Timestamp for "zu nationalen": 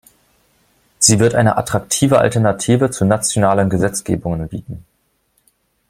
2.89-3.69